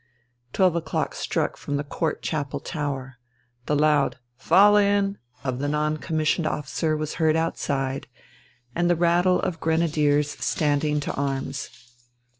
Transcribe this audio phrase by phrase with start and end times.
[0.51, 3.17] Twelve o'clock struck from the Court Chapel tower.
[3.67, 8.07] The loud "Fall in!" of the non commissioned officer was heard outside,
[8.73, 11.69] and the rattle of grenadiers standing to arms.